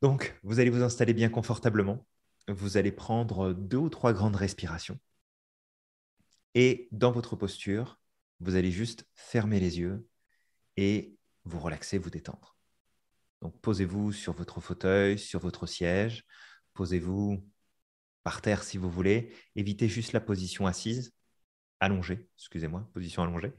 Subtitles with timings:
[0.00, 2.06] Donc, vous allez vous installer bien confortablement.
[2.46, 4.98] Vous allez prendre deux ou trois grandes respirations.
[6.54, 7.98] Et dans votre posture,
[8.40, 10.06] vous allez juste fermer les yeux
[10.76, 12.56] et vous relaxer, vous détendre.
[13.42, 16.24] Donc, posez-vous sur votre fauteuil, sur votre siège.
[16.74, 17.44] Posez-vous
[18.22, 19.34] par terre si vous voulez.
[19.56, 21.12] Évitez juste la position assise,
[21.80, 23.52] allongée, excusez-moi, position allongée,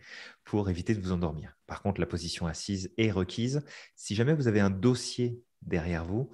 [0.44, 1.56] pour éviter de vous endormir.
[1.68, 3.64] Par contre, la position assise est requise.
[3.96, 6.32] Si jamais vous avez un dossier derrière vous,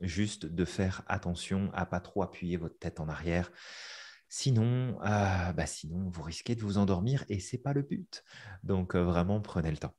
[0.00, 3.50] juste de faire attention à pas trop appuyer votre tête en arrière.
[4.28, 8.24] Sinon, euh, bah sinon vous risquez de vous endormir et c'est pas le but.
[8.62, 9.94] Donc euh, vraiment, prenez le temps.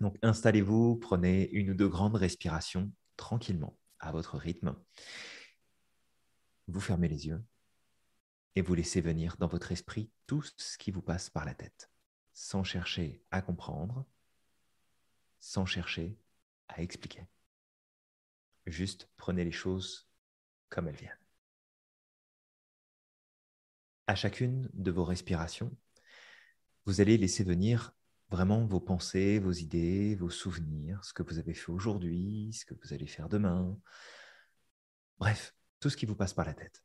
[0.00, 4.74] Donc installez-vous, prenez une ou deux grandes respirations tranquillement à votre rythme.
[6.68, 7.44] Vous fermez les yeux
[8.56, 11.90] et vous laissez venir dans votre esprit tout ce qui vous passe par la tête,
[12.32, 14.04] sans chercher à comprendre,
[15.40, 16.18] sans chercher
[16.68, 17.26] à expliquer.
[18.66, 20.08] Juste prenez les choses
[20.68, 21.16] comme elles viennent.
[24.06, 25.76] À chacune de vos respirations,
[26.86, 27.94] vous allez laisser venir
[28.30, 32.74] vraiment vos pensées, vos idées, vos souvenirs, ce que vous avez fait aujourd'hui, ce que
[32.82, 33.78] vous allez faire demain.
[35.18, 36.82] Bref, tout ce qui vous passe par la tête.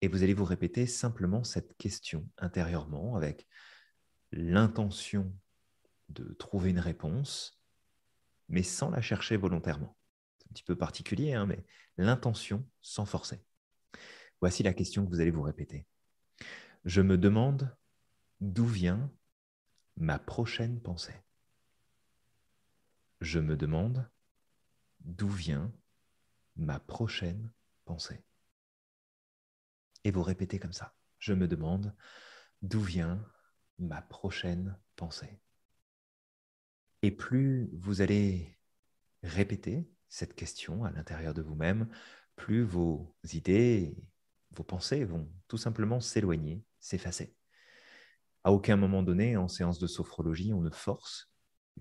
[0.00, 3.46] Et vous allez vous répéter simplement cette question intérieurement avec
[4.32, 5.32] l'intention
[6.08, 7.59] de trouver une réponse
[8.50, 9.96] mais sans la chercher volontairement.
[10.38, 11.64] C'est un petit peu particulier, hein, mais
[11.96, 13.42] l'intention sans forcer.
[14.40, 15.86] Voici la question que vous allez vous répéter.
[16.84, 17.74] Je me demande
[18.40, 19.10] d'où vient
[19.96, 21.14] ma prochaine pensée.
[23.20, 24.10] Je me demande
[25.00, 25.72] d'où vient
[26.56, 27.52] ma prochaine
[27.84, 28.24] pensée.
[30.04, 30.94] Et vous répétez comme ça.
[31.18, 31.94] Je me demande
[32.62, 33.24] d'où vient
[33.78, 35.38] ma prochaine pensée.
[37.02, 38.58] Et plus vous allez
[39.22, 41.88] répéter cette question à l'intérieur de vous-même,
[42.36, 43.96] plus vos idées,
[44.50, 47.34] vos pensées vont tout simplement s'éloigner, s'effacer.
[48.42, 51.30] À aucun moment donné, en séance de sophrologie, on ne force.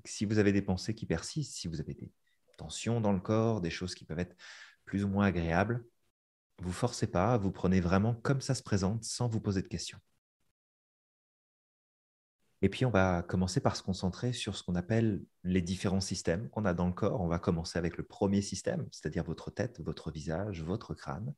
[0.06, 2.12] Si vous avez des pensées qui persistent, si vous avez des
[2.58, 4.36] tensions dans le corps, des choses qui peuvent être
[4.86, 5.86] plus ou moins agréables,
[6.62, 10.00] vous forcez pas, vous prenez vraiment comme ça se présente sans vous poser de questions.
[12.62, 16.50] Et puis, on va commencer par se concentrer sur ce qu'on appelle les différents systèmes
[16.50, 17.22] qu'on a dans le corps.
[17.22, 21.34] On va commencer avec le premier système, c'est-à-dire votre tête, votre visage, votre crâne.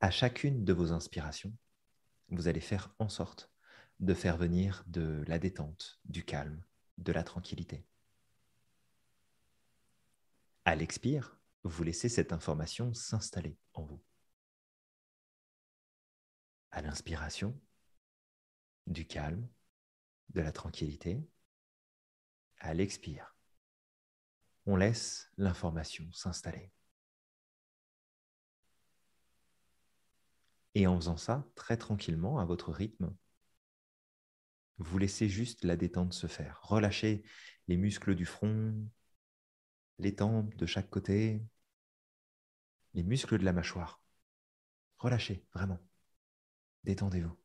[0.00, 1.52] À chacune de vos inspirations,
[2.30, 3.50] vous allez faire en sorte
[4.00, 6.62] de faire venir de la détente, du calme,
[6.98, 7.84] de la tranquillité.
[10.64, 14.00] À l'expire, vous laissez cette information s'installer en vous.
[16.70, 17.58] À l'inspiration,
[18.86, 19.48] du calme,
[20.30, 21.26] de la tranquillité.
[22.58, 23.36] À l'expire,
[24.66, 26.72] on laisse l'information s'installer.
[30.74, 33.14] Et en faisant ça très tranquillement, à votre rythme,
[34.78, 36.60] vous laissez juste la détente se faire.
[36.62, 37.24] Relâchez
[37.66, 38.74] les muscles du front,
[39.98, 41.42] les tempes de chaque côté,
[42.94, 44.02] les muscles de la mâchoire.
[44.98, 45.80] Relâchez, vraiment.
[46.84, 47.36] Détendez-vous.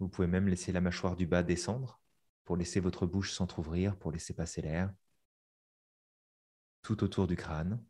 [0.00, 2.00] Vous pouvez même laisser la mâchoire du bas descendre
[2.44, 4.92] pour laisser votre bouche s'entr'ouvrir, pour laisser passer l'air
[6.82, 7.80] tout autour du crâne.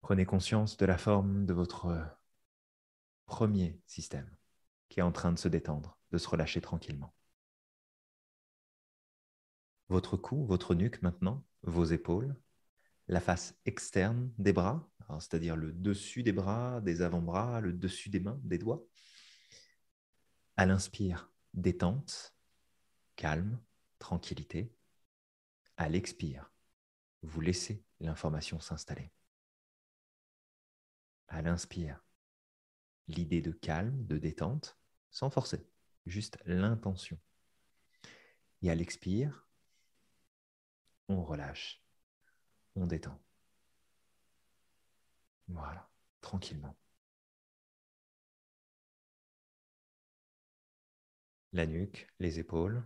[0.00, 2.16] Prenez conscience de la forme de votre
[3.26, 4.28] premier système
[4.88, 7.12] qui est en train de se détendre, de se relâcher tranquillement.
[9.88, 12.36] Votre cou, votre nuque maintenant, vos épaules,
[13.08, 14.88] la face externe des bras,
[15.20, 18.84] c'est-à-dire le dessus des bras, des avant-bras, le dessus des mains, des doigts.
[20.56, 22.34] À l'inspire, détente,
[23.14, 23.60] calme,
[23.98, 24.74] tranquillité.
[25.76, 26.52] À l'expire,
[27.22, 29.12] vous laissez l'information s'installer.
[31.28, 32.04] À l'inspire,
[33.08, 34.78] l'idée de calme, de détente,
[35.10, 35.68] sans forcer,
[36.06, 37.18] juste l'intention.
[38.62, 39.46] Et à l'expire,
[41.08, 41.85] on relâche,
[42.76, 43.18] on détend.
[45.48, 45.88] Voilà,
[46.20, 46.76] tranquillement.
[51.52, 52.84] La nuque, les épaules,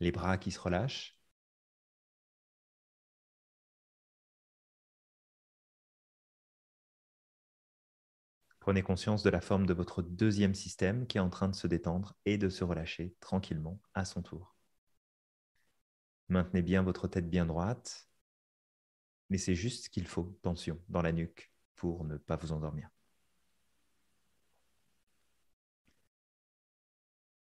[0.00, 1.20] les bras qui se relâchent.
[8.60, 11.66] Prenez conscience de la forme de votre deuxième système qui est en train de se
[11.66, 14.54] détendre et de se relâcher tranquillement à son tour.
[16.28, 18.05] Maintenez bien votre tête bien droite,
[19.30, 22.88] mais c'est juste ce qu'il faut, tension dans la nuque pour ne pas vous endormir.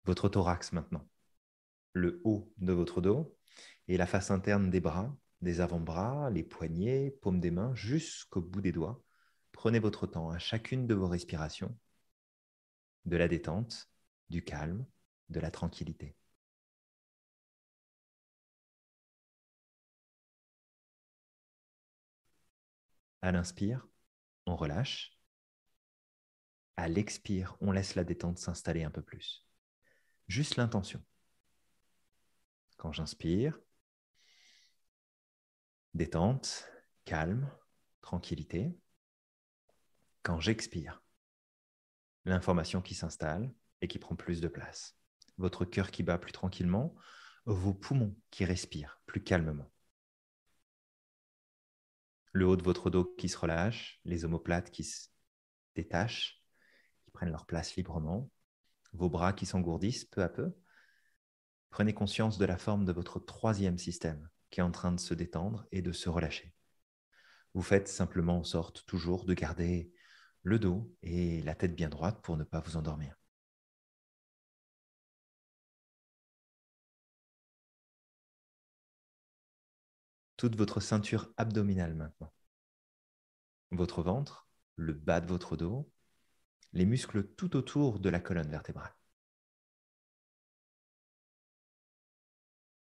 [0.07, 1.07] Votre thorax maintenant.
[1.95, 3.37] le haut de votre dos
[3.89, 8.61] et la face interne des bras, des avant-bras, les poignets, paumes des mains, jusqu'au bout
[8.63, 9.03] des doigts.
[9.53, 11.77] Prenez votre temps à chacune de vos respirations,
[13.07, 13.89] de la détente,
[14.29, 14.85] du calme,
[15.31, 16.15] de la tranquillité.
[23.27, 23.85] À l'inspire,
[24.47, 25.19] on relâche.
[26.77, 29.45] À l'expire, on laisse la détente s'installer un peu plus.
[30.29, 31.03] Juste l'intention.
[32.77, 33.59] Quand j'inspire,
[35.95, 36.69] détente,
[37.05, 37.51] calme,
[38.01, 38.79] tranquillité.
[40.23, 41.03] Quand j'expire,
[42.27, 44.97] l'information qui s'installe et qui prend plus de place.
[45.37, 46.95] Votre cœur qui bat plus tranquillement,
[47.45, 49.69] vos poumons qui respirent plus calmement.
[52.37, 55.09] Le haut de votre dos qui se relâche, les omoplates qui se
[55.75, 56.45] détachent,
[57.03, 58.31] qui prennent leur place librement,
[58.93, 60.55] vos bras qui s'engourdissent peu à peu.
[61.71, 65.15] Prenez conscience de la forme de votre troisième système qui est en train de se
[65.15, 66.53] détendre et de se relâcher.
[67.55, 69.91] Vous faites simplement en sorte toujours de garder
[70.43, 73.17] le dos et la tête bien droite pour ne pas vous endormir.
[80.37, 82.33] Toute votre ceinture abdominale maintenant.
[83.71, 85.91] Votre ventre, le bas de votre dos,
[86.73, 88.95] les muscles tout autour de la colonne vertébrale.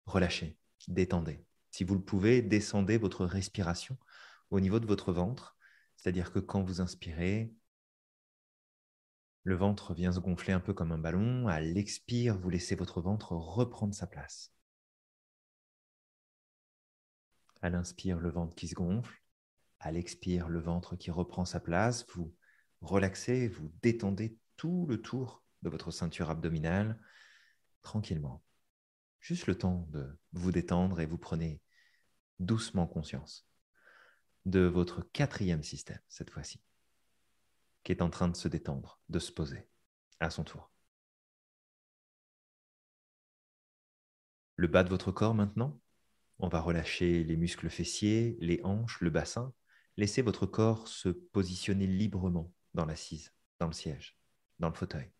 [0.07, 0.57] Relâchez,
[0.89, 1.45] détendez.
[1.71, 3.99] Si vous le pouvez, descendez votre respiration
[4.51, 5.57] au niveau de votre ventre,
[5.97, 7.53] c'est-à-dire que quand vous inspirez,
[9.43, 11.49] le ventre vient se gonfler un peu comme un ballon.
[11.49, 14.54] À l'expire, vous laissez votre ventre reprendre sa place.
[17.65, 19.23] À l'inspire, le ventre qui se gonfle.
[19.81, 22.07] À l'expire, le ventre qui reprend sa place.
[22.15, 22.37] Vous
[22.83, 27.01] relaxez, vous détendez tout le tour de votre ceinture abdominale
[27.81, 28.45] tranquillement.
[29.19, 31.63] Juste le temps de vous détendre et vous prenez
[32.39, 33.49] doucement conscience
[34.45, 36.63] de votre quatrième système cette fois-ci,
[37.83, 39.67] qui est en train de se détendre, de se poser
[40.21, 40.71] à son tour.
[44.57, 45.81] Le bas de votre corps maintenant,
[46.45, 49.55] on va relâcher les muscles fessiers, les hanches, le bassin.
[49.97, 54.19] Laissez votre corps se positionner librement dans l'assise, dans le siège,
[54.59, 55.11] dans le fauteuil.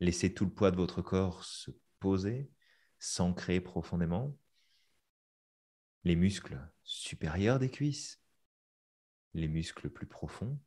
[0.00, 1.70] Laissez tout le poids de votre corps se
[2.00, 2.50] poser,
[2.98, 4.36] s'ancrer profondément
[6.02, 8.20] les muscles supérieurs des cuisses,
[9.34, 10.58] les muscles plus profonds,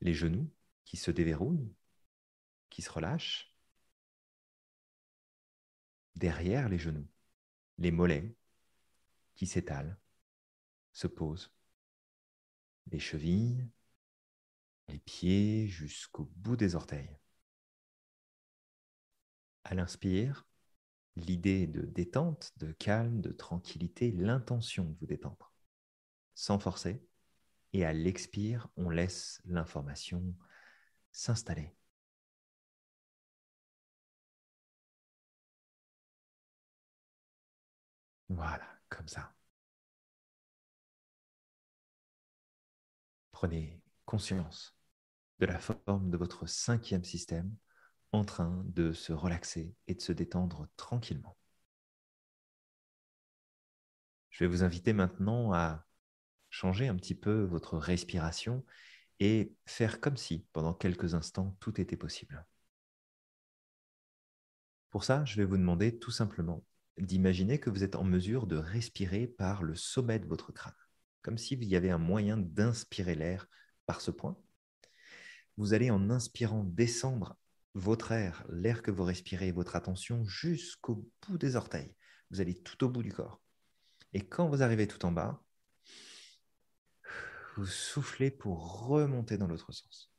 [0.00, 0.50] les genoux
[0.86, 1.74] qui se déverrouillent,
[2.70, 3.51] qui se relâchent,
[6.16, 7.08] derrière les genoux,
[7.78, 8.34] les mollets
[9.34, 9.98] qui s'étalent,
[10.92, 11.52] se posent,
[12.90, 13.66] les chevilles,
[14.88, 17.18] les pieds jusqu'au bout des orteils.
[19.64, 20.46] À l'inspire,
[21.16, 25.52] l'idée de détente, de calme, de tranquillité, l'intention de vous détendre,
[26.34, 27.02] sans forcer.
[27.72, 30.36] Et à l'expire, on laisse l'information
[31.10, 31.74] s'installer.
[38.34, 39.32] Voilà, comme ça.
[43.32, 44.74] Prenez conscience
[45.40, 47.54] de la forme de votre cinquième système
[48.12, 51.36] en train de se relaxer et de se détendre tranquillement.
[54.30, 55.86] Je vais vous inviter maintenant à
[56.50, 58.64] changer un petit peu votre respiration
[59.20, 62.44] et faire comme si, pendant quelques instants, tout était possible.
[64.90, 66.62] Pour ça, je vais vous demander tout simplement
[66.98, 70.74] d'imaginer que vous êtes en mesure de respirer par le sommet de votre crâne,
[71.22, 73.48] comme s'il y avait un moyen d'inspirer l'air
[73.86, 74.36] par ce point.
[75.56, 77.36] Vous allez en inspirant descendre
[77.74, 81.94] votre air, l'air que vous respirez, votre attention jusqu'au bout des orteils.
[82.30, 83.40] Vous allez tout au bout du corps.
[84.12, 85.42] Et quand vous arrivez tout en bas,
[87.56, 90.10] vous soufflez pour remonter dans l'autre sens.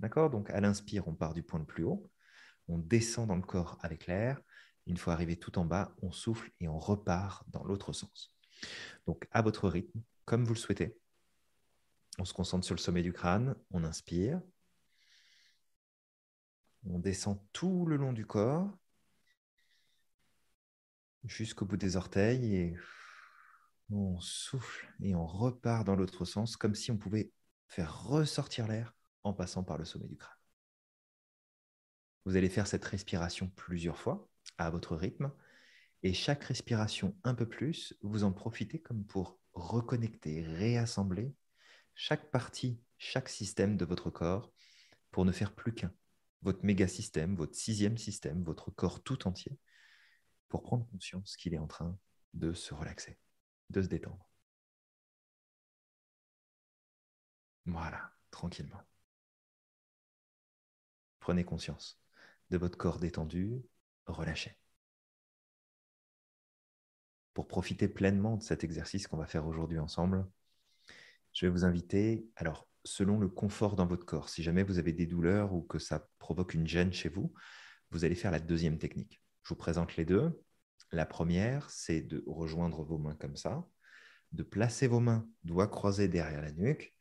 [0.00, 0.30] D'accord?
[0.30, 2.10] Donc à l'inspire, on part du point le plus haut,
[2.68, 4.40] on descend dans le corps avec l'air.
[4.88, 8.34] Une fois arrivé tout en bas, on souffle et on repart dans l'autre sens.
[9.06, 10.98] Donc à votre rythme, comme vous le souhaitez.
[12.18, 14.40] On se concentre sur le sommet du crâne, on inspire,
[16.86, 18.70] on descend tout le long du corps
[21.24, 22.76] jusqu'au bout des orteils et
[23.90, 27.30] on souffle et on repart dans l'autre sens comme si on pouvait
[27.66, 30.34] faire ressortir l'air en passant par le sommet du crâne.
[32.24, 34.28] Vous allez faire cette respiration plusieurs fois
[34.58, 35.32] à votre rythme
[36.02, 41.34] et chaque respiration un peu plus, vous en profitez comme pour reconnecter, réassembler
[41.94, 44.52] chaque partie, chaque système de votre corps
[45.10, 45.92] pour ne faire plus qu'un
[46.42, 49.58] votre méga système, votre sixième système, votre corps tout entier,
[50.48, 51.98] pour prendre conscience qu'il est en train
[52.34, 53.18] de se relaxer,
[53.70, 54.30] de se détendre.
[57.66, 58.82] Voilà, tranquillement.
[61.20, 62.00] Prenez conscience
[62.50, 63.62] de votre corps détendu,
[64.12, 64.56] relâché.
[67.34, 70.26] Pour profiter pleinement de cet exercice qu'on va faire aujourd'hui ensemble,
[71.32, 74.92] je vais vous inviter, alors selon le confort dans votre corps, si jamais vous avez
[74.92, 77.32] des douleurs ou que ça provoque une gêne chez vous,
[77.90, 79.22] vous allez faire la deuxième technique.
[79.44, 80.40] Je vous présente les deux.
[80.90, 83.66] La première, c'est de rejoindre vos mains comme ça,
[84.32, 86.94] de placer vos mains doigts croisés derrière la nuque.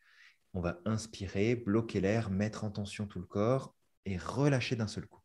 [0.54, 5.08] On va inspirer, bloquer l'air, mettre en tension tout le corps et relâcher d'un seul
[5.08, 5.22] coup.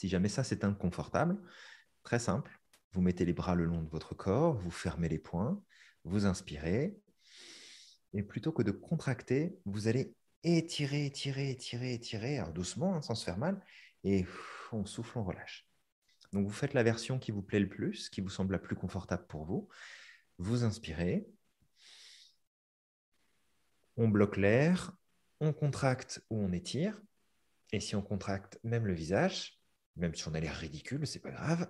[0.00, 1.36] Si jamais ça c'est inconfortable,
[2.04, 2.58] très simple,
[2.92, 5.62] vous mettez les bras le long de votre corps, vous fermez les poings,
[6.04, 6.96] vous inspirez,
[8.14, 13.14] et plutôt que de contracter, vous allez étirer, étirer, étirer, étirer, alors doucement, hein, sans
[13.14, 13.62] se faire mal,
[14.02, 14.24] et
[14.72, 15.68] on souffle, on relâche.
[16.32, 18.76] Donc vous faites la version qui vous plaît le plus, qui vous semble la plus
[18.76, 19.68] confortable pour vous.
[20.38, 21.28] Vous inspirez,
[23.98, 24.96] on bloque l'air,
[25.40, 26.98] on contracte ou on étire.
[27.70, 29.59] Et si on contracte même le visage,
[29.96, 31.68] même si on a l'air ridicule, c'est pas grave.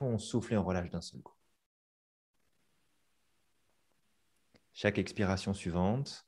[0.00, 1.36] On souffle et on relâche d'un seul coup.
[4.72, 6.26] Chaque expiration suivante,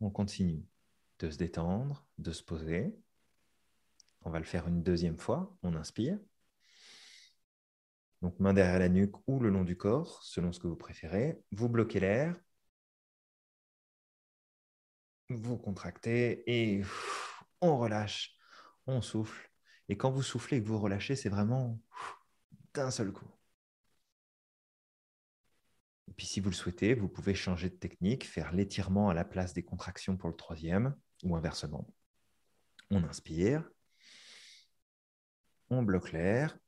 [0.00, 0.64] on continue
[1.18, 2.94] de se détendre, de se poser.
[4.22, 5.56] On va le faire une deuxième fois.
[5.62, 6.18] On inspire.
[8.22, 11.42] Donc main derrière la nuque ou le long du corps, selon ce que vous préférez.
[11.50, 12.36] Vous bloquez l'air.
[15.34, 16.82] Vous contractez et
[17.60, 18.36] on relâche.
[18.86, 19.50] On souffle.
[19.88, 21.80] Et quand vous soufflez et que vous relâchez, c'est vraiment
[22.74, 23.30] d'un seul coup.
[26.08, 29.24] Et puis si vous le souhaitez, vous pouvez changer de technique, faire l'étirement à la
[29.24, 31.88] place des contractions pour le troisième, ou inversement.
[32.90, 33.68] On inspire,
[35.70, 36.58] on bloque l'air,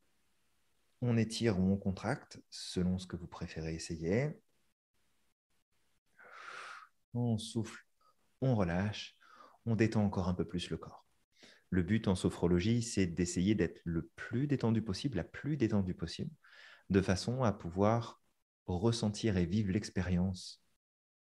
[1.02, 4.40] on étire ou on contracte selon ce que vous préférez essayer.
[7.12, 7.84] On souffle,
[8.44, 9.16] on relâche,
[9.66, 11.06] on détend encore un peu plus le corps.
[11.70, 16.30] Le but en sophrologie, c'est d'essayer d'être le plus détendu possible, la plus détendue possible,
[16.90, 18.22] de façon à pouvoir
[18.66, 20.62] ressentir et vivre l'expérience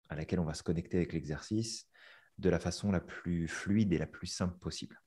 [0.08, 1.88] à laquelle on va se connecter avec l'exercice
[2.38, 5.00] de la façon la plus fluide et la plus simple possible.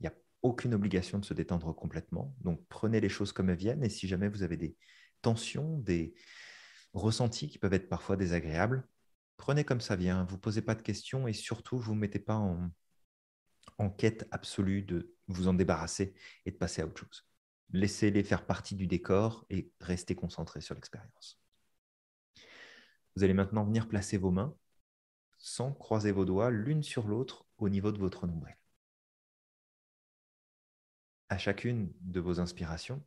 [0.00, 3.56] Il n'y a aucune obligation de se détendre complètement, donc prenez les choses comme elles
[3.56, 4.76] viennent et si jamais vous avez des
[5.22, 6.14] tensions, des
[6.92, 8.88] ressentis qui peuvent être parfois désagréables,
[9.36, 12.70] prenez comme ça vient, vous posez pas de questions et surtout vous mettez pas en,
[13.78, 16.14] en quête absolue de vous en débarrasser
[16.44, 17.26] et de passer à autre chose.
[17.70, 21.40] Laissez-les faire partie du décor et restez concentré sur l'expérience.
[23.16, 24.54] Vous allez maintenant venir placer vos mains
[25.38, 28.56] sans croiser vos doigts l'une sur l'autre au niveau de votre nombril.
[31.28, 33.04] À chacune de vos inspirations,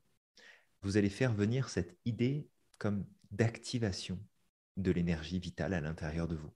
[0.81, 4.19] vous allez faire venir cette idée comme d'activation
[4.77, 6.53] de l'énergie vitale à l'intérieur de vous.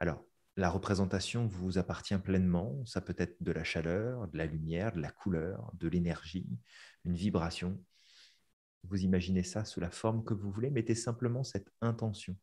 [0.00, 0.24] Alors,
[0.56, 5.00] la représentation vous appartient pleinement, ça peut être de la chaleur, de la lumière, de
[5.00, 6.48] la couleur, de l'énergie,
[7.04, 7.80] une vibration.
[8.82, 12.36] Vous imaginez ça sous la forme que vous voulez, mettez simplement cette intention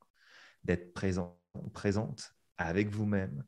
[0.64, 1.40] d'être présent,
[1.74, 3.44] présente avec vous-même,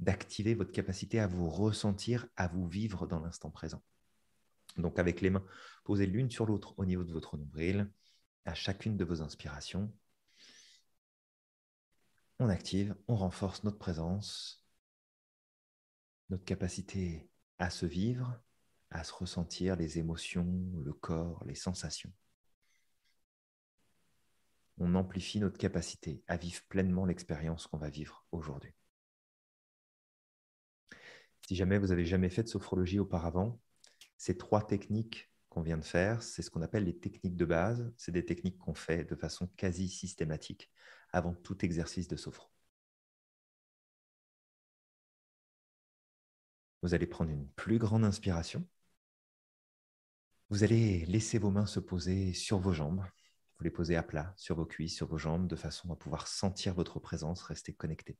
[0.00, 3.82] d'activer votre capacité à vous ressentir, à vous vivre dans l'instant présent.
[4.76, 5.44] Donc avec les mains
[5.84, 7.90] posées l'une sur l'autre au niveau de votre nombril,
[8.44, 9.92] à chacune de vos inspirations,
[12.40, 14.66] on active, on renforce notre présence,
[16.30, 18.40] notre capacité à se vivre,
[18.90, 22.12] à se ressentir les émotions, le corps, les sensations
[24.80, 28.72] on amplifie notre capacité à vivre pleinement l'expérience qu'on va vivre aujourd'hui.
[31.46, 33.60] Si jamais vous n'avez jamais fait de sophrologie auparavant,
[34.16, 37.92] ces trois techniques qu'on vient de faire, c'est ce qu'on appelle les techniques de base.
[37.96, 40.70] C'est des techniques qu'on fait de façon quasi systématique
[41.12, 42.48] avant tout exercice de sophro.
[46.82, 48.66] Vous allez prendre une plus grande inspiration.
[50.50, 53.04] Vous allez laisser vos mains se poser sur vos jambes
[53.60, 56.26] vous les posez à plat sur vos cuisses, sur vos jambes, de façon à pouvoir
[56.26, 58.16] sentir votre présence, rester connecté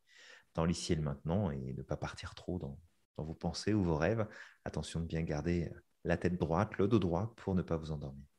[0.54, 2.78] dans l'ici et le maintenant et ne pas partir trop dans,
[3.16, 4.26] dans vos pensées ou vos rêves.
[4.66, 5.72] Attention de bien garder
[6.04, 8.29] la tête droite, le dos droit pour ne pas vous endormir.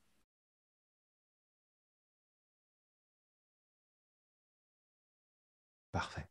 [5.91, 6.27] Parfait.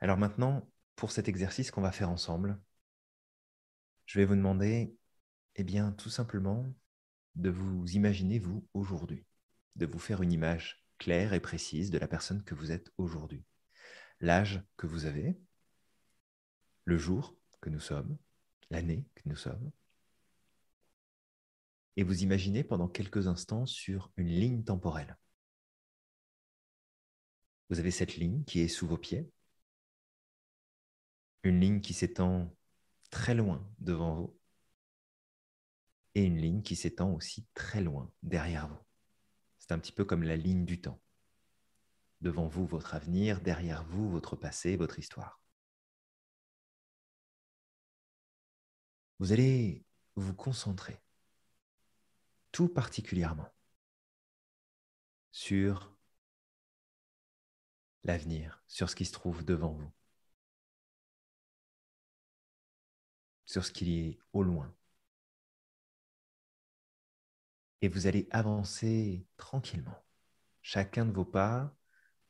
[0.00, 2.60] Alors maintenant, pour cet exercice qu'on va faire ensemble,
[4.06, 4.96] je vais vous demander,
[5.56, 6.66] eh bien, tout simplement
[7.34, 9.26] de vous imaginer, vous, aujourd'hui,
[9.76, 13.44] de vous faire une image claire et précise de la personne que vous êtes aujourd'hui.
[14.20, 15.38] l'âge que vous avez,
[16.84, 18.16] le jour que nous sommes,
[18.70, 19.70] l'année que nous sommes.
[21.96, 25.16] Et vous imaginez pendant quelques instants sur une ligne temporelle.
[27.68, 29.30] Vous avez cette ligne qui est sous vos pieds,
[31.42, 32.54] une ligne qui s'étend
[33.10, 34.38] très loin devant vous
[36.14, 38.78] et une ligne qui s'étend aussi très loin derrière vous.
[39.58, 41.00] C'est un petit peu comme la ligne du temps.
[42.20, 45.40] Devant vous, votre avenir, derrière vous, votre passé, votre histoire.
[49.18, 50.98] Vous allez vous concentrer
[52.52, 53.52] tout particulièrement
[55.32, 55.95] sur
[58.06, 59.92] l'avenir, sur ce qui se trouve devant vous,
[63.44, 64.74] sur ce qui est au loin.
[67.82, 70.04] Et vous allez avancer tranquillement.
[70.62, 71.76] Chacun de vos pas,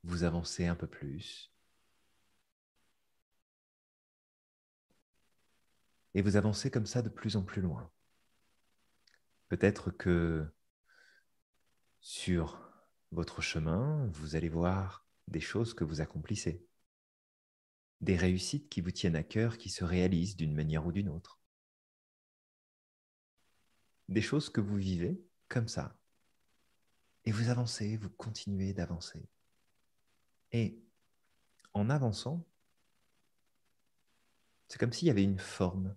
[0.02, 1.52] vous avancez un peu plus.
[6.14, 7.90] Et vous avancez comme ça de plus en plus loin.
[9.48, 10.46] Peut-être que
[12.00, 12.60] sur
[13.12, 16.64] votre chemin, vous allez voir des choses que vous accomplissez,
[18.00, 21.40] des réussites qui vous tiennent à cœur, qui se réalisent d'une manière ou d'une autre,
[24.08, 25.98] des choses que vous vivez comme ça.
[27.24, 29.28] Et vous avancez, vous continuez d'avancer.
[30.52, 30.80] Et
[31.74, 32.46] en avançant,
[34.68, 35.96] c'est comme s'il y avait une forme,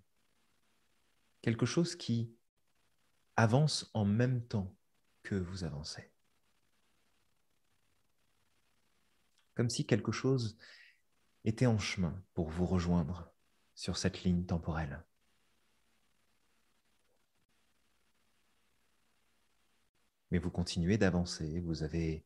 [1.42, 2.34] quelque chose qui
[3.36, 4.76] avance en même temps
[5.24, 6.12] que vous avancez.
[9.60, 10.58] Comme si quelque chose
[11.44, 13.30] était en chemin pour vous rejoindre
[13.76, 15.04] sur cette ligne temporelle.
[20.32, 22.24] Mais vous continuez d'avancer, vous avez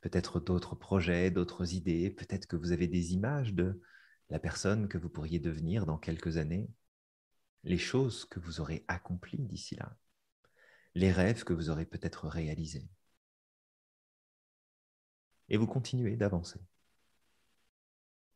[0.00, 3.82] peut-être d'autres projets, d'autres idées, peut-être que vous avez des images de
[4.28, 6.70] la personne que vous pourriez devenir dans quelques années,
[7.64, 9.96] les choses que vous aurez accomplies d'ici là,
[10.94, 12.88] les rêves que vous aurez peut-être réalisés.
[15.50, 16.60] Et vous continuez d'avancer.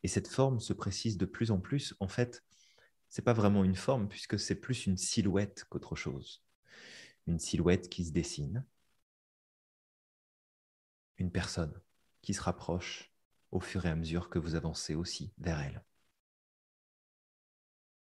[0.03, 1.95] Et cette forme se précise de plus en plus.
[2.01, 2.45] En fait,
[3.09, 6.43] ce n'est pas vraiment une forme puisque c'est plus une silhouette qu'autre chose.
[7.27, 8.67] Une silhouette qui se dessine,
[11.17, 11.81] une personne
[12.23, 13.13] qui se rapproche
[13.51, 15.83] au fur et à mesure que vous avancez aussi vers elle.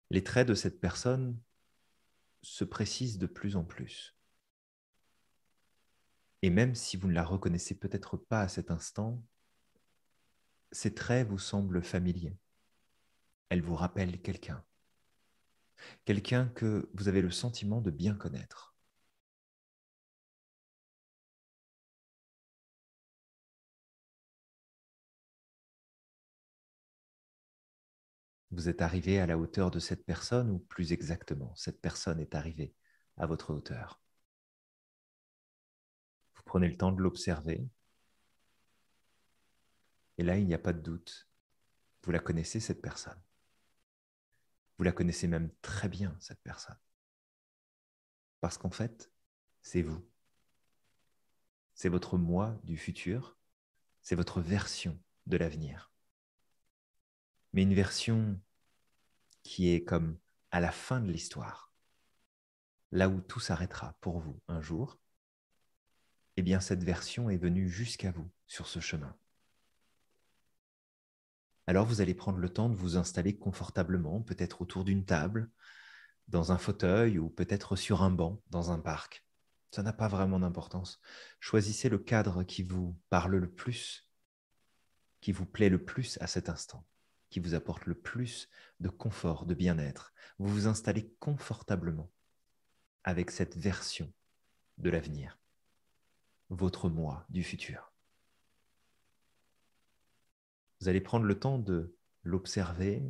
[0.10, 1.40] Les traits de cette personne
[2.42, 4.16] se précisent de plus en plus.
[6.44, 9.24] Et même si vous ne la reconnaissez peut-être pas à cet instant,
[10.74, 12.38] ces traits vous semblent familiers.
[13.48, 14.62] Elle vous rappelle quelqu'un.
[16.04, 18.76] Quelqu'un que vous avez le sentiment de bien connaître.
[28.52, 32.36] Vous êtes arrivé à la hauteur de cette personne, ou plus exactement, cette personne est
[32.36, 32.76] arrivée
[33.16, 34.03] à votre hauteur?
[36.54, 37.68] Prenez le temps de l'observer.
[40.20, 41.28] Et là, il n'y a pas de doute.
[42.04, 43.20] Vous la connaissez, cette personne.
[44.78, 46.78] Vous la connaissez même très bien, cette personne.
[48.40, 49.12] Parce qu'en fait,
[49.64, 50.08] c'est vous.
[51.74, 53.36] C'est votre moi du futur.
[54.04, 55.90] C'est votre version de l'avenir
[57.54, 58.40] mais une version
[59.44, 60.18] qui est comme
[60.52, 61.72] à la fin de l'histoire,
[62.92, 65.00] là où tout s'arrêtera pour vous un jour,
[66.38, 69.16] eh bien cette version est venue jusqu'à vous sur ce chemin.
[71.68, 75.50] Alors vous allez prendre le temps de vous installer confortablement, peut-être autour d'une table,
[76.28, 79.26] dans un fauteuil ou peut-être sur un banc dans un parc.
[79.72, 81.00] Ça n'a pas vraiment d'importance.
[81.40, 84.10] Choisissez le cadre qui vous parle le plus,
[85.22, 86.86] qui vous plaît le plus à cet instant
[87.34, 88.48] qui vous apporte le plus
[88.80, 90.14] de confort, de bien-être.
[90.38, 92.12] Vous vous installez confortablement
[93.04, 94.14] avec cette version
[94.78, 95.40] de l'avenir,
[96.54, 97.92] votre moi du futur.
[100.80, 103.04] Vous allez prendre le temps de l'observer,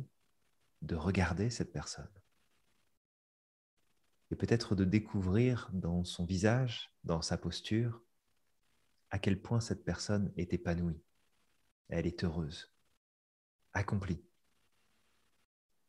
[0.82, 2.10] de regarder cette personne
[4.30, 8.02] et peut-être de découvrir dans son visage, dans sa posture,
[9.10, 11.00] à quel point cette personne est épanouie,
[11.88, 12.74] elle est heureuse
[13.74, 14.24] accomplie.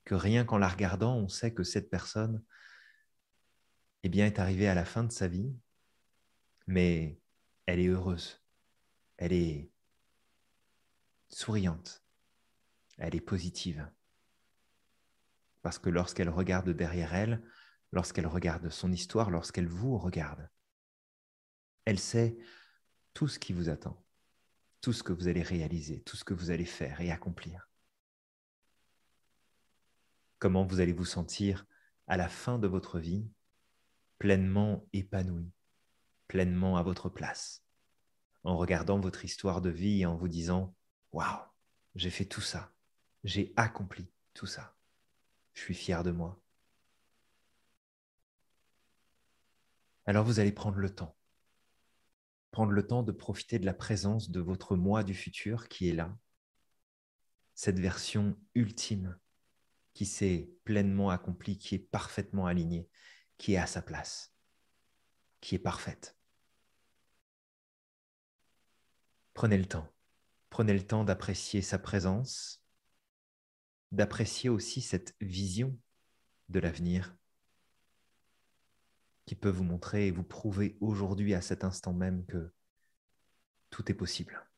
[0.04, 2.44] Que rien qu'en la regardant, on sait que cette personne
[4.04, 5.56] eh bien, est arrivée à la fin de sa vie,
[6.68, 7.18] mais
[7.66, 8.42] elle est heureuse,
[9.18, 9.72] elle est
[11.30, 12.04] souriante,
[12.98, 13.90] elle est positive.
[15.62, 17.42] Parce que lorsqu'elle regarde derrière elle,
[17.92, 20.50] lorsqu'elle regarde son histoire, lorsqu'elle vous regarde,
[21.86, 22.38] elle sait
[23.14, 24.06] tout ce qui vous attend.
[24.86, 27.72] tout ce que vous allez réaliser, tout ce que vous allez faire et accomplir.
[30.38, 31.66] Comment vous allez vous sentir
[32.06, 33.28] à la fin de votre vie
[34.20, 35.52] pleinement épanoui,
[36.28, 37.64] pleinement à votre place,
[38.44, 40.76] en regardant votre histoire de vie et en vous disant
[41.12, 41.42] Waouh,
[41.96, 42.74] j'ai fait tout ça,
[43.24, 44.76] j'ai accompli tout ça,
[45.54, 46.42] je suis fier de moi.
[50.06, 51.16] Alors vous allez prendre le temps,
[52.52, 55.94] prendre le temps de profiter de la présence de votre moi du futur qui est
[55.94, 56.16] là,
[57.56, 59.18] cette version ultime
[59.94, 62.90] qui s'est pleinement accomplie, qui est parfaitement alignée,
[63.38, 64.35] qui est à sa place,
[65.46, 66.18] qui est parfaite.
[69.36, 69.88] Prenez le temps.
[70.50, 72.64] Prenez le temps d'apprécier sa présence,
[73.92, 75.78] d'apprécier aussi cette vision
[76.50, 77.16] de l'avenir
[79.28, 82.52] qui peut vous montrer et vous prouver aujourd'hui à cet instant même que
[83.70, 84.50] tout est possible.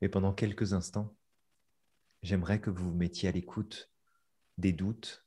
[0.00, 1.14] Et pendant quelques instants,
[2.24, 3.91] j'aimerais que vous vous mettiez à l'écoute
[4.58, 5.24] des doutes,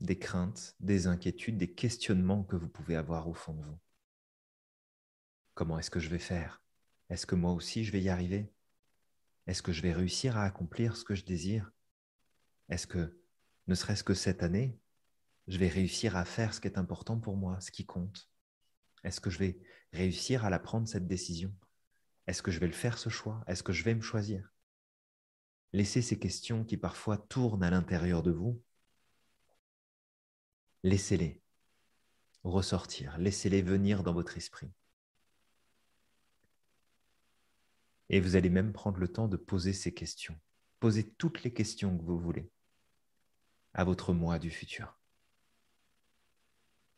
[0.00, 3.78] des craintes, des inquiétudes, des questionnements que vous pouvez avoir au fond de vous.
[5.54, 6.62] Comment est-ce que je vais faire?
[7.08, 8.52] Est-ce que moi aussi je vais y arriver?
[9.46, 11.70] Est-ce que je vais réussir à accomplir ce que je désire?
[12.68, 13.20] Est-ce que,
[13.66, 14.78] ne serait-ce que cette année,
[15.48, 18.30] je vais réussir à faire ce qui est important pour moi, ce qui compte?
[19.04, 19.58] Est-ce que je vais
[19.92, 21.52] réussir à la prendre, cette décision?
[22.26, 23.42] Est-ce que je vais le faire, ce choix?
[23.46, 24.51] Est-ce que je vais me choisir?
[25.72, 28.62] Laissez ces questions qui parfois tournent à l'intérieur de vous,
[30.82, 31.40] laissez-les
[32.44, 34.70] ressortir, laissez-les venir dans votre esprit.
[38.10, 40.38] Et vous allez même prendre le temps de poser ces questions.
[40.78, 42.50] Posez toutes les questions que vous voulez
[43.72, 44.98] à votre moi du futur,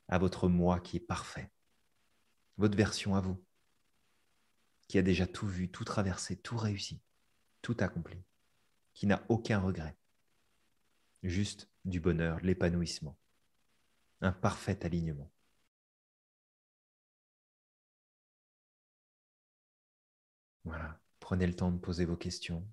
[0.09, 1.53] à votre moi qui est parfait,
[2.57, 3.41] votre version à vous,
[4.89, 7.01] qui a déjà tout vu, tout traversé, tout réussi,
[7.63, 8.25] tout accompli
[8.95, 9.97] qui n'a aucun regret.
[11.23, 13.19] Juste du bonheur, l'épanouissement,
[14.21, 15.31] un parfait alignement.
[20.65, 22.67] Voilà, prenez le temps de poser vos questions.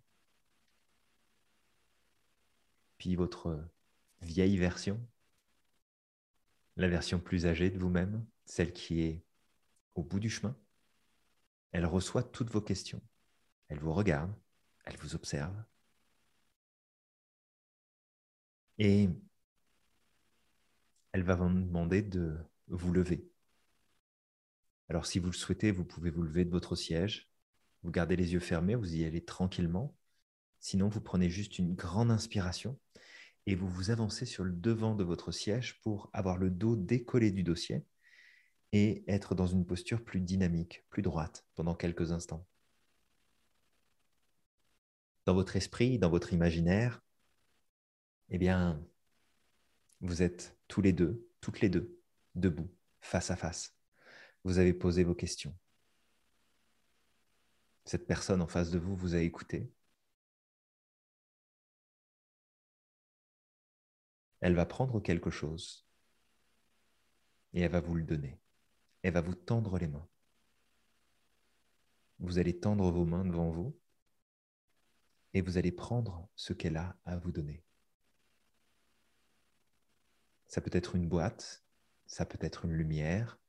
[2.97, 3.67] Puis votre
[4.21, 4.99] vieille version,
[6.77, 9.25] la version plus âgée de vous-même, celle qui est
[9.95, 10.55] au bout du chemin,
[11.71, 13.01] elle reçoit toutes vos questions.
[13.67, 14.33] Elle vous regarde,
[14.85, 15.55] elle vous observe,
[18.83, 19.09] Et
[21.11, 22.35] elle va vous demander de
[22.67, 23.29] vous lever.
[24.89, 27.29] Alors si vous le souhaitez, vous pouvez vous lever de votre siège,
[27.83, 29.95] vous gardez les yeux fermés, vous y allez tranquillement.
[30.59, 32.79] Sinon, vous prenez juste une grande inspiration
[33.45, 37.29] et vous vous avancez sur le devant de votre siège pour avoir le dos décollé
[37.29, 37.85] du dossier
[38.71, 42.47] et être dans une posture plus dynamique, plus droite pendant quelques instants.
[45.27, 47.03] Dans votre esprit, dans votre imaginaire,
[48.31, 48.81] eh bien,
[49.99, 51.99] vous êtes tous les deux, toutes les deux,
[52.35, 52.69] debout,
[53.01, 53.75] face à face.
[54.45, 55.55] Vous avez posé vos questions.
[57.85, 59.69] Cette personne en face de vous vous a écouté.
[64.39, 65.85] Elle va prendre quelque chose
[67.53, 68.39] et elle va vous le donner.
[69.03, 70.07] Elle va vous tendre les mains.
[72.19, 73.77] Vous allez tendre vos mains devant vous
[75.33, 77.63] et vous allez prendre ce qu'elle a à vous donner.
[80.51, 81.63] Ça peut être une boîte,
[82.07, 83.39] ça peut être une lumière,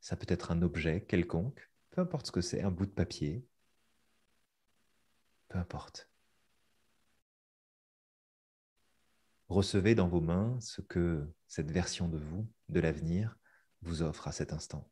[0.00, 3.46] ça peut être un objet quelconque, peu importe ce que c'est, un bout de papier,
[5.46, 6.10] peu importe.
[9.48, 13.38] Recevez dans vos mains ce que cette version de vous, de l'avenir,
[13.82, 14.90] vous offre à cet instant.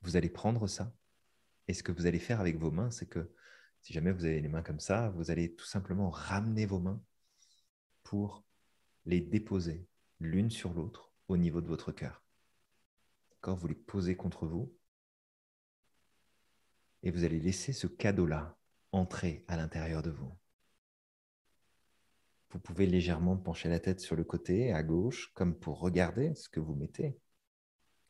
[0.00, 0.90] Vous allez prendre ça
[1.68, 3.30] et ce que vous allez faire avec vos mains, c'est que
[3.84, 7.02] si jamais vous avez les mains comme ça, vous allez tout simplement ramener vos mains
[8.02, 8.42] pour
[9.04, 9.86] les déposer
[10.20, 12.24] l'une sur l'autre au niveau de votre cœur.
[13.30, 13.58] D'accord?
[13.58, 14.74] Vous les posez contre vous
[17.02, 18.56] et vous allez laisser ce cadeau-là
[18.90, 20.34] entrer à l'intérieur de vous.
[22.48, 26.48] Vous pouvez légèrement pencher la tête sur le côté, à gauche, comme pour regarder ce
[26.48, 27.18] que vous mettez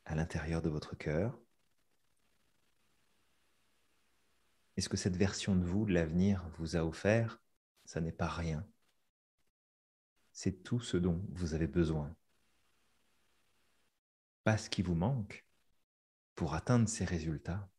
[0.05, 1.37] à l'intérieur de votre cœur.
[4.77, 7.41] Est-ce que cette version de vous, de l'avenir, vous a offert
[7.85, 8.67] Ça n'est pas rien.
[10.33, 12.15] C'est tout ce dont vous avez besoin.
[14.43, 15.45] Pas ce qui vous manque
[16.35, 17.69] pour atteindre ces résultats.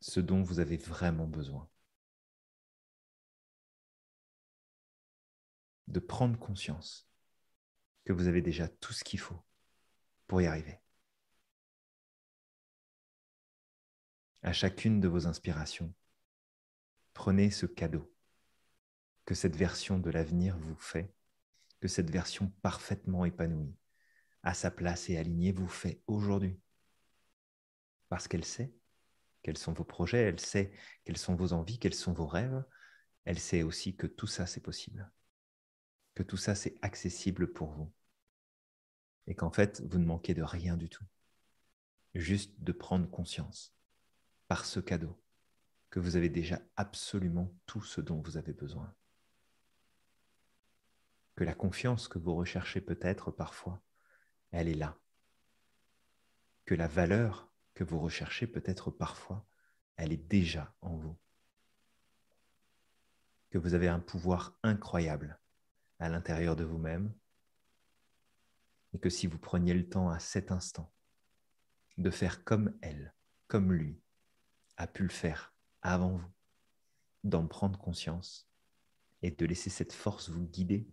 [0.00, 1.68] Ce dont vous avez vraiment besoin.
[5.90, 7.08] de prendre conscience
[8.04, 9.42] que vous avez déjà tout ce qu'il faut
[10.26, 10.79] pour y arriver.
[14.42, 15.92] À chacune de vos inspirations,
[17.12, 18.10] prenez ce cadeau
[19.26, 21.14] que cette version de l'avenir vous fait,
[21.80, 23.76] que cette version parfaitement épanouie,
[24.42, 26.58] à sa place et alignée vous fait aujourd'hui.
[28.08, 28.72] Parce qu'elle sait
[29.42, 30.72] quels sont vos projets, elle sait
[31.04, 32.64] quelles sont vos envies, quels sont vos rêves,
[33.26, 35.10] elle sait aussi que tout ça c'est possible,
[36.14, 37.92] que tout ça c'est accessible pour vous,
[39.26, 41.04] et qu'en fait vous ne manquez de rien du tout,
[42.14, 43.76] juste de prendre conscience
[44.50, 45.16] par ce cadeau
[45.90, 48.92] que vous avez déjà absolument tout ce dont vous avez besoin.
[51.36, 53.80] Que la confiance que vous recherchez peut-être parfois,
[54.50, 54.98] elle est là.
[56.64, 59.46] Que la valeur que vous recherchez peut-être parfois,
[59.94, 61.16] elle est déjà en vous.
[63.50, 65.38] Que vous avez un pouvoir incroyable
[66.00, 67.14] à l'intérieur de vous-même
[68.94, 70.92] et que si vous preniez le temps à cet instant
[71.98, 73.14] de faire comme elle,
[73.46, 74.02] comme lui,
[74.80, 76.32] a pu le faire avant vous,
[77.22, 78.48] d'en prendre conscience
[79.20, 80.88] et de laisser cette force vous guider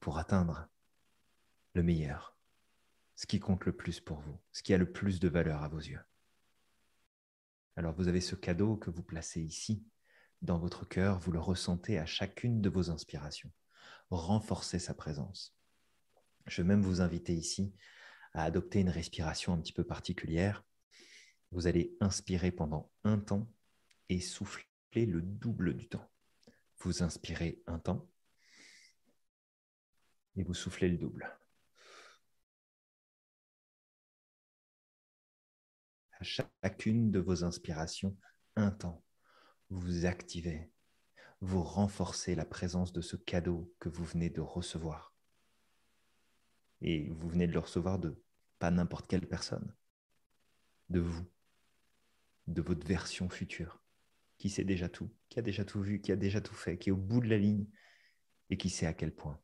[0.00, 0.66] pour atteindre
[1.74, 2.36] le meilleur,
[3.14, 5.68] ce qui compte le plus pour vous, ce qui a le plus de valeur à
[5.68, 6.02] vos yeux.
[7.76, 9.86] Alors vous avez ce cadeau que vous placez ici,
[10.40, 13.52] dans votre cœur, vous le ressentez à chacune de vos inspirations.
[14.10, 15.56] Renforcez sa présence.
[16.46, 17.72] Je vais même vous inviter ici
[18.32, 20.64] à adopter une respiration un petit peu particulière
[21.52, 23.46] vous allez inspirer pendant un temps
[24.08, 24.66] et souffler
[25.06, 26.10] le double du temps.
[26.78, 28.08] Vous inspirez un temps
[30.36, 31.30] et vous soufflez le double.
[36.18, 38.16] À chacune de vos inspirations,
[38.56, 39.04] un temps,
[39.68, 40.70] vous activez,
[41.40, 45.14] vous renforcez la présence de ce cadeau que vous venez de recevoir.
[46.80, 48.22] Et vous venez de le recevoir de
[48.58, 49.74] pas n'importe quelle personne,
[50.88, 51.26] de vous
[52.46, 53.82] de votre version future,
[54.38, 56.88] qui sait déjà tout, qui a déjà tout vu, qui a déjà tout fait, qui
[56.88, 57.66] est au bout de la ligne
[58.50, 59.40] et qui sait à quel point.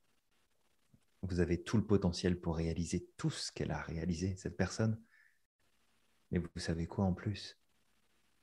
[1.22, 5.02] Vous avez tout le potentiel pour réaliser tout ce qu'elle a réalisé, cette personne.
[6.30, 7.58] Mais vous savez quoi en plus?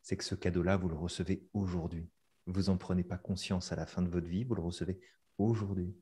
[0.02, 2.10] C'est que ce cadeau-là, vous le recevez aujourd'hui.
[2.46, 5.00] Vous n'en prenez pas conscience à la fin de votre vie, vous le recevez
[5.38, 5.96] aujourd'hui.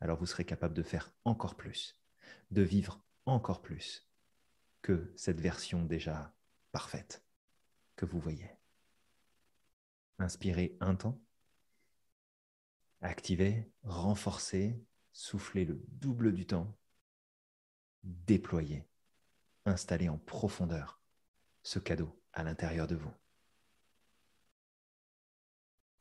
[0.00, 2.00] Alors vous serez capable de faire encore plus,
[2.50, 4.08] de vivre encore plus
[4.82, 6.34] que cette version déjà
[6.72, 7.24] parfaite
[7.96, 8.50] que vous voyez.
[10.18, 11.20] Inspirez un temps.
[13.00, 14.80] Activez, renforcez,
[15.12, 16.78] soufflez le double du temps.
[18.04, 18.86] Déployez,
[19.64, 21.00] installez en profondeur
[21.62, 23.12] ce cadeau à l'intérieur de vous.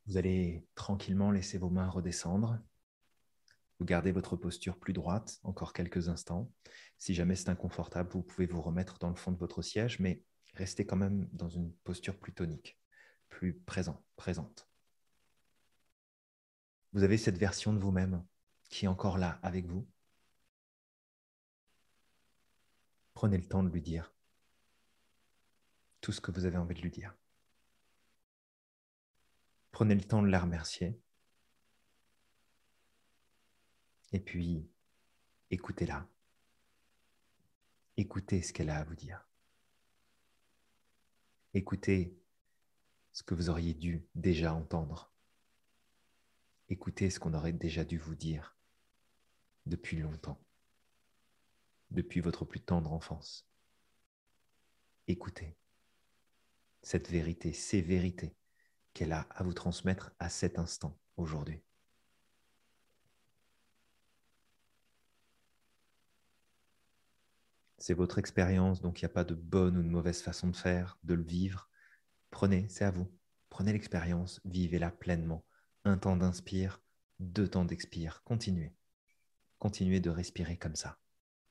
[0.06, 2.60] Vous allez tranquillement laisser vos mains redescendre.
[3.80, 6.52] Vous gardez votre posture plus droite encore quelques instants.
[6.98, 10.24] Si jamais c'est inconfortable, vous pouvez vous remettre dans le fond de votre siège, mais
[10.54, 12.78] restez quand même dans une posture plus tonique,
[13.30, 14.68] plus présent, présente.
[16.94, 18.26] Vous avez cette version de vous-même
[18.70, 19.88] qui est encore là avec vous.
[23.14, 24.14] Prenez le temps de lui dire
[26.02, 27.16] tout ce que vous avez envie de lui dire.
[29.72, 31.00] Prenez le temps de la remercier.
[34.12, 34.70] Et puis,
[35.50, 36.08] écoutez-la.
[37.98, 39.31] Écoutez ce qu'elle a à vous dire.
[41.54, 42.18] Écoutez
[43.12, 45.12] ce que vous auriez dû déjà entendre.
[46.70, 48.56] Écoutez ce qu'on aurait déjà dû vous dire
[49.66, 50.40] depuis longtemps,
[51.90, 53.46] depuis votre plus tendre enfance.
[55.08, 55.58] Écoutez
[56.84, 58.34] cette vérité, ces vérités
[58.94, 61.62] qu'elle a à vous transmettre à cet instant aujourd'hui.
[67.82, 70.56] C'est votre expérience, donc il n'y a pas de bonne ou de mauvaise façon de
[70.56, 71.68] faire, de le vivre.
[72.30, 73.12] Prenez, c'est à vous.
[73.50, 75.44] Prenez l'expérience, vivez-la pleinement.
[75.84, 76.80] Un temps d'inspire,
[77.18, 78.22] deux temps d'expire.
[78.24, 78.76] Continuez.
[79.58, 81.00] Continuez de respirer comme ça.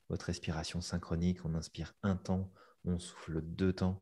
[0.07, 2.49] Votre respiration synchronique, on inspire un temps,
[2.85, 4.01] on souffle deux temps.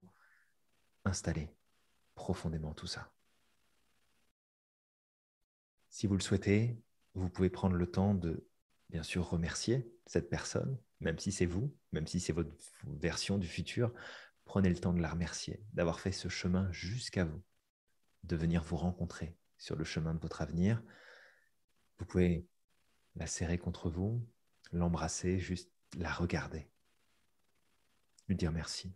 [1.06, 1.50] Installez
[2.14, 3.12] profondément tout ça.
[5.90, 6.80] Si vous le souhaitez,
[7.16, 8.48] vous pouvez prendre le temps de,
[8.92, 12.52] bien sûr, remercier cette personne, même si c'est vous, même si c'est votre
[12.84, 13.94] version du futur,
[14.46, 17.42] prenez le temps de la remercier, d'avoir fait ce chemin jusqu'à vous,
[18.24, 20.82] de venir vous rencontrer sur le chemin de votre avenir.
[22.00, 22.48] Vous pouvez
[23.16, 24.26] la serrer contre vous,
[24.72, 26.70] l'embrasser, juste la regarder,
[28.28, 28.94] lui dire merci.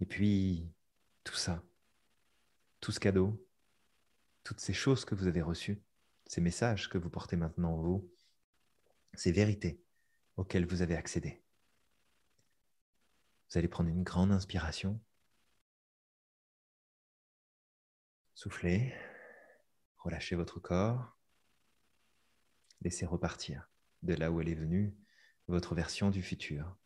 [0.00, 0.68] Et puis,
[1.22, 1.62] tout ça,
[2.80, 3.46] tout ce cadeau,
[4.42, 5.80] toutes ces choses que vous avez reçues,
[6.32, 8.10] ces messages que vous portez maintenant en vous,
[9.12, 9.84] ces vérités
[10.38, 11.44] auxquelles vous avez accédé.
[13.50, 14.98] Vous allez prendre une grande inspiration.
[18.34, 18.94] Soufflez,
[19.98, 21.18] relâchez votre corps,
[22.80, 23.70] laissez repartir
[24.02, 24.96] de là où elle est venue
[25.48, 26.78] votre version du futur,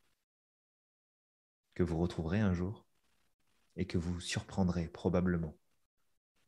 [1.74, 2.84] que vous retrouverez un jour
[3.76, 5.56] et que vous surprendrez probablement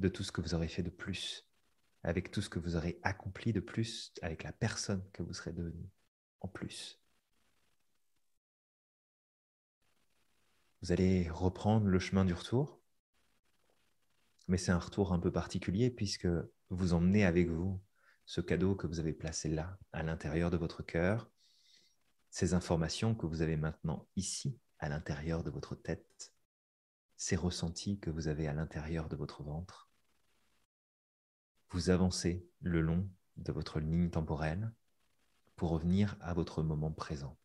[0.00, 1.47] de tout ce que vous aurez fait de plus,
[2.02, 5.52] avec tout ce que vous aurez accompli de plus, avec la personne que vous serez
[5.52, 5.88] devenu
[6.40, 7.00] en plus.
[10.80, 12.80] Vous allez reprendre le chemin du retour,
[14.46, 16.28] mais c'est un retour un peu particulier puisque
[16.70, 17.80] vous emmenez avec vous
[18.26, 21.30] ce cadeau que vous avez placé là, à l'intérieur de votre cœur,
[22.30, 26.32] ces informations que vous avez maintenant ici, à l'intérieur de votre tête,
[27.16, 29.87] ces ressentis que vous avez à l'intérieur de votre ventre.
[31.70, 34.72] Vous avancez le long de votre ligne temporelle
[35.56, 37.38] pour revenir à votre moment présent.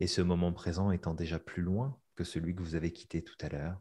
[0.00, 3.36] Et ce moment présent étant déjà plus loin que celui que vous avez quitté tout
[3.40, 3.80] à l'heure,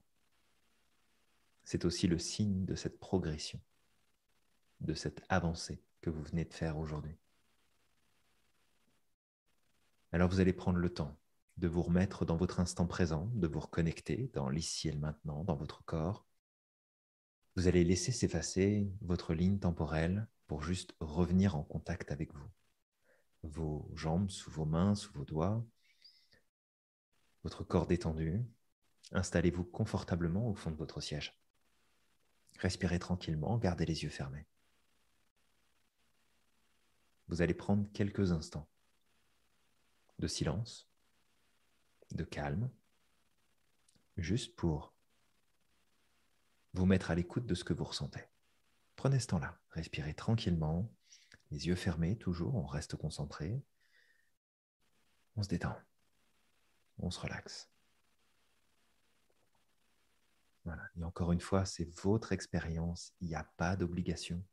[1.63, 3.59] c'est aussi le signe de cette progression,
[4.79, 7.17] de cette avancée que vous venez de faire aujourd'hui.
[10.11, 11.19] Alors vous allez prendre le temps
[11.57, 15.43] de vous remettre dans votre instant présent, de vous reconnecter dans l'ici et le maintenant,
[15.43, 16.26] dans votre corps.
[17.57, 22.47] Vous allez laisser s'effacer votre ligne temporelle pour juste revenir en contact avec vous.
[23.41, 25.65] Vos jambes sous vos mains, sous vos doigts,
[27.43, 28.45] votre corps détendu.
[29.11, 31.35] Installez-vous confortablement au fond de votre siège.
[32.59, 34.45] Respirez tranquillement, gardez les yeux fermés.
[37.27, 38.69] Vous allez prendre quelques instants
[40.19, 40.87] de silence,
[42.11, 42.69] de calme,
[44.15, 44.93] juste pour
[46.73, 48.23] vous mettre à l'écoute de ce que vous ressentez.
[48.95, 50.91] Prenez ce temps-là, respirez tranquillement,
[51.51, 53.63] les yeux fermés toujours, on reste concentré,
[55.35, 55.75] on se détend,
[56.99, 57.69] on se relaxe.
[60.65, 60.83] Voilà.
[60.97, 64.43] Et encore une fois, c'est votre expérience, il n'y a pas d'obligation,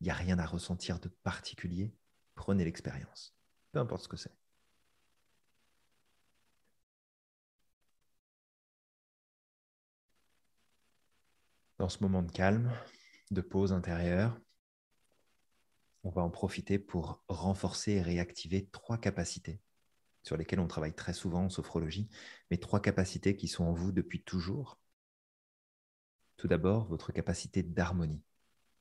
[0.00, 1.94] il n'y a rien à ressentir de particulier,
[2.34, 3.36] prenez l'expérience,
[3.70, 4.36] peu importe ce que c'est.
[11.78, 12.72] Dans ce moment de calme,
[13.30, 14.36] de pause intérieure,
[16.02, 19.60] on va en profiter pour renforcer et réactiver trois capacités
[20.24, 22.08] sur lesquelles on travaille très souvent en sophrologie,
[22.50, 24.80] mais trois capacités qui sont en vous depuis toujours.
[26.36, 28.22] Tout d'abord, votre capacité d'harmonie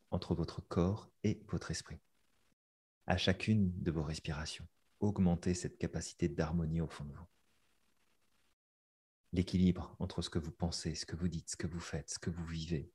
[0.09, 1.99] entre votre corps et votre esprit.
[3.05, 4.67] À chacune de vos respirations,
[4.99, 7.27] augmentez cette capacité d'harmonie au fond de vous
[9.37, 12.19] l'équilibre entre ce que vous pensez, ce que vous dites, ce que vous faites, ce
[12.19, 12.91] que vous vivez,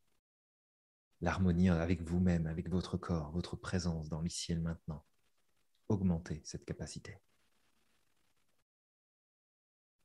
[1.20, 5.06] l'harmonie avec vous-même, avec votre corps, votre présence dans l'ici et le maintenant.
[5.88, 7.18] Augmentez cette capacité.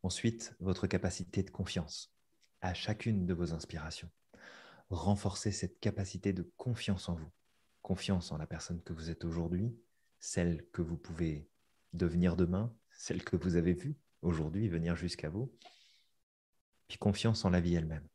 [0.04, 2.14] Ensuite, votre capacité de confiance
[2.62, 4.12] à chacune de vos inspirations.
[4.90, 7.32] Renforcez cette capacité de confiance en vous,
[7.82, 9.76] confiance en la personne que vous êtes aujourd'hui,
[10.20, 11.50] celle que vous pouvez
[11.94, 15.52] devenir demain, celle que vous avez vue aujourd'hui venir jusqu'à vous,
[16.88, 18.08] puis confiance en la vie elle-même,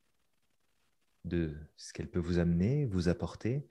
[1.25, 3.67] de ce qu'elle peut vous amener, vous apporter,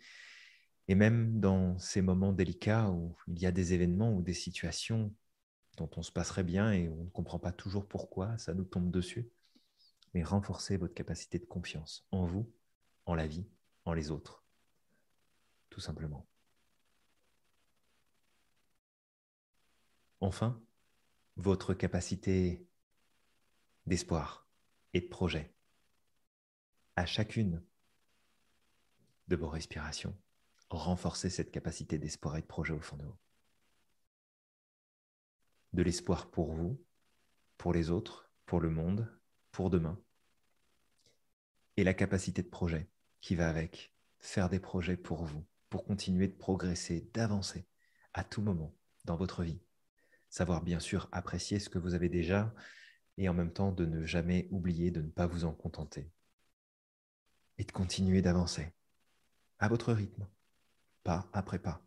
[0.87, 5.13] et même dans ces moments délicats où il y a des événements ou des situations
[5.77, 8.91] dont on se passerait bien et on ne comprend pas toujours pourquoi ça nous tombe
[8.91, 9.29] dessus,
[10.13, 12.51] mais renforcez votre capacité de confiance en vous,
[13.05, 13.47] en la vie,
[13.85, 14.43] en les autres,
[15.69, 16.27] tout simplement.
[20.19, 20.61] Enfin,
[21.37, 22.67] votre capacité
[23.87, 24.47] d'espoir
[24.93, 25.53] et de projet.
[26.95, 27.63] À chacune
[29.27, 30.17] de vos respirations,
[30.69, 33.17] renforcez cette capacité d'espoir et de projet au fond de vous.
[35.73, 36.83] De l'espoir pour vous,
[37.57, 39.07] pour les autres, pour le monde,
[39.51, 40.01] pour demain.
[41.77, 42.89] Et la capacité de projet
[43.21, 47.65] qui va avec, faire des projets pour vous, pour continuer de progresser, d'avancer
[48.13, 48.75] à tout moment
[49.05, 49.61] dans votre vie.
[50.29, 52.53] Savoir bien sûr apprécier ce que vous avez déjà,
[53.21, 56.11] et en même temps de ne jamais oublier de ne pas vous en contenter
[57.59, 58.73] et de continuer d'avancer
[59.59, 60.27] à votre rythme,
[61.03, 61.85] pas après pas,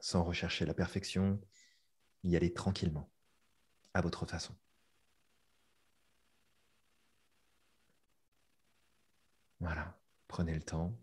[0.00, 1.38] sans rechercher la perfection,
[2.24, 3.12] y aller tranquillement,
[3.92, 4.56] à votre façon.
[9.58, 10.98] Voilà, prenez le temps,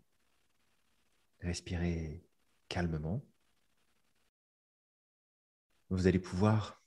[1.42, 2.24] respirez
[2.68, 3.24] calmement.
[5.90, 6.77] Vous allez pouvoir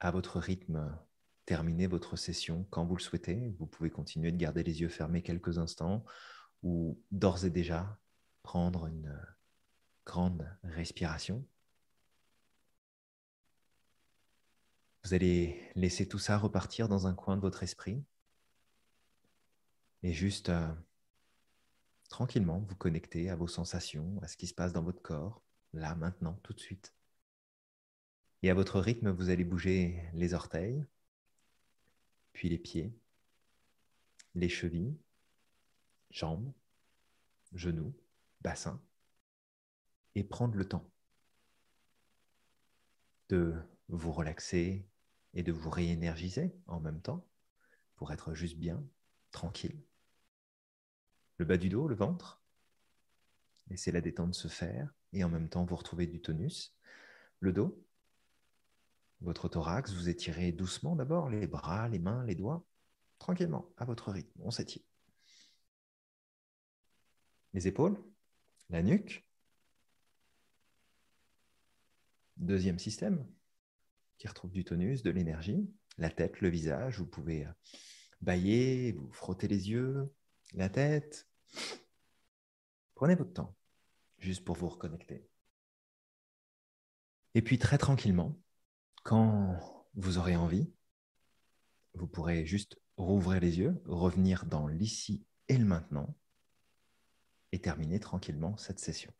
[0.00, 0.96] à votre rythme
[1.46, 3.54] terminer votre session quand vous le souhaitez.
[3.58, 6.04] Vous pouvez continuer de garder les yeux fermés quelques instants
[6.62, 7.98] ou d'ores et déjà
[8.42, 9.16] prendre une
[10.04, 11.46] grande respiration.
[15.04, 18.04] Vous allez laisser tout ça repartir dans un coin de votre esprit
[20.02, 20.68] et juste euh,
[22.08, 25.42] tranquillement vous connecter à vos sensations, à ce qui se passe dans votre corps,
[25.72, 26.94] là, maintenant, tout de suite.
[28.46, 30.86] Et à votre rythme, vous allez bouger les orteils,
[32.32, 32.96] puis les pieds,
[34.36, 34.96] les chevilles,
[36.10, 36.52] jambes,
[37.54, 37.92] genoux,
[38.42, 38.80] bassin,
[40.14, 40.88] et prendre le temps
[43.30, 43.52] de
[43.88, 44.86] vous relaxer
[45.34, 47.26] et de vous réénergiser en même temps
[47.96, 48.80] pour être juste bien,
[49.32, 49.82] tranquille.
[51.38, 52.40] Le bas du dos, le ventre,
[53.70, 56.78] laissez la détente se faire et en même temps vous retrouvez du tonus.
[57.40, 57.84] Le dos,
[59.20, 62.64] votre thorax, vous étirez doucement d'abord les bras, les mains, les doigts,
[63.18, 64.82] tranquillement, à votre rythme, on s'étire.
[67.54, 68.02] Les épaules,
[68.68, 69.26] la nuque.
[72.36, 73.26] Deuxième système
[74.18, 75.70] qui retrouve du tonus, de l'énergie.
[75.98, 77.52] La tête, le visage, vous pouvez euh,
[78.20, 80.12] bailler, vous frotter les yeux,
[80.52, 81.26] la tête.
[82.94, 83.56] Prenez votre temps,
[84.18, 85.26] juste pour vous reconnecter.
[87.34, 88.38] Et puis très tranquillement,
[89.06, 89.56] quand
[89.94, 90.68] vous aurez envie,
[91.94, 96.16] vous pourrez juste rouvrir les yeux, revenir dans l'ici et le maintenant
[97.52, 99.12] et terminer tranquillement cette session.